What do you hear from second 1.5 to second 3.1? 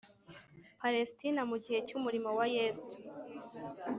gihe cyumurimo wa Yesu